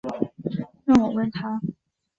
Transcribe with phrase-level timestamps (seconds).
[0.83, 1.61] 让我问他